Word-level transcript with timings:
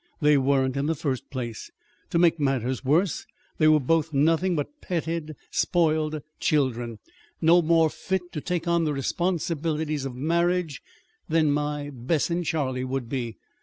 They 0.19 0.35
weren't 0.35 0.75
in 0.77 0.87
the 0.87 0.95
first 0.95 1.29
place. 1.29 1.69
To 2.09 2.17
make 2.17 2.39
matters 2.39 2.83
worse, 2.83 3.27
they 3.59 3.67
were 3.67 3.79
both 3.79 4.11
nothing 4.15 4.55
but 4.55 4.81
petted, 4.81 5.35
spoiled 5.51 6.23
children, 6.39 6.97
no 7.39 7.61
more 7.61 7.87
fit 7.87 8.31
to 8.31 8.41
take 8.41 8.67
on 8.67 8.85
the 8.85 8.93
responsibilities 8.93 10.03
of 10.05 10.15
marriage 10.15 10.81
than 11.29 11.51
my 11.51 11.91
Bess 11.93 12.31
and 12.31 12.43
Charlie 12.43 12.83
would 12.83 13.09
be. 13.09 13.37